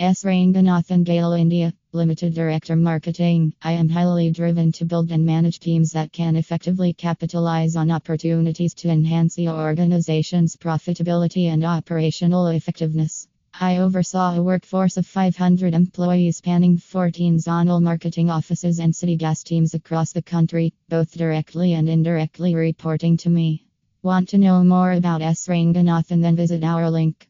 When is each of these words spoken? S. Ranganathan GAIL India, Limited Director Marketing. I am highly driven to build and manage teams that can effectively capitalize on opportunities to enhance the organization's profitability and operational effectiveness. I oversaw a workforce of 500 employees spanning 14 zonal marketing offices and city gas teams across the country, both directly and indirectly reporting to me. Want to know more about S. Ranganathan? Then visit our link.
S. 0.00 0.22
Ranganathan 0.22 1.02
GAIL 1.02 1.32
India, 1.32 1.74
Limited 1.90 2.32
Director 2.32 2.76
Marketing. 2.76 3.52
I 3.60 3.72
am 3.72 3.88
highly 3.88 4.30
driven 4.30 4.70
to 4.72 4.84
build 4.84 5.10
and 5.10 5.26
manage 5.26 5.58
teams 5.58 5.90
that 5.90 6.12
can 6.12 6.36
effectively 6.36 6.92
capitalize 6.92 7.74
on 7.74 7.90
opportunities 7.90 8.74
to 8.74 8.90
enhance 8.90 9.34
the 9.34 9.48
organization's 9.48 10.54
profitability 10.54 11.46
and 11.46 11.64
operational 11.64 12.46
effectiveness. 12.46 13.26
I 13.52 13.78
oversaw 13.78 14.36
a 14.36 14.42
workforce 14.42 14.98
of 14.98 15.04
500 15.04 15.74
employees 15.74 16.36
spanning 16.36 16.78
14 16.78 17.38
zonal 17.38 17.82
marketing 17.82 18.30
offices 18.30 18.78
and 18.78 18.94
city 18.94 19.16
gas 19.16 19.42
teams 19.42 19.74
across 19.74 20.12
the 20.12 20.22
country, 20.22 20.74
both 20.88 21.10
directly 21.18 21.72
and 21.72 21.88
indirectly 21.88 22.54
reporting 22.54 23.16
to 23.16 23.30
me. 23.30 23.66
Want 24.02 24.28
to 24.28 24.38
know 24.38 24.62
more 24.62 24.92
about 24.92 25.22
S. 25.22 25.48
Ranganathan? 25.48 26.22
Then 26.22 26.36
visit 26.36 26.62
our 26.62 26.88
link. 26.88 27.26